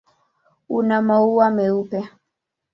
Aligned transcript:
Una 0.77 0.97
maua 1.09 1.53
meupe. 1.61 1.99